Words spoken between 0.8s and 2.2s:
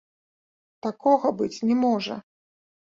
Такога быць не можа!